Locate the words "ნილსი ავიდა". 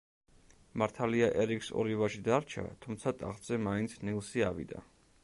4.09-4.83